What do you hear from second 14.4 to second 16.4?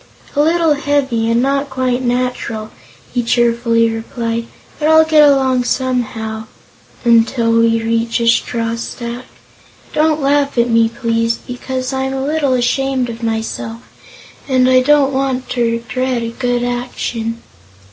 and I don't want to regret a